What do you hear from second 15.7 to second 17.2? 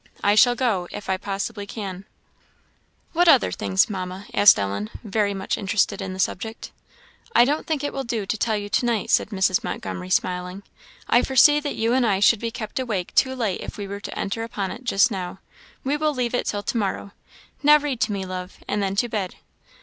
We will leave it till to morrow.